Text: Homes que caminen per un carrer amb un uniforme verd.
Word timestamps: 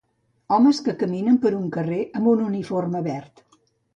Homes 0.55 0.79
que 0.85 0.95
caminen 1.01 1.35
per 1.43 1.51
un 1.57 1.67
carrer 1.77 2.01
amb 2.21 2.31
un 2.33 2.43
uniforme 2.47 3.03
verd. 3.11 3.45